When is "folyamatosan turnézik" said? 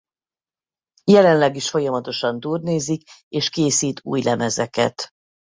1.69-3.01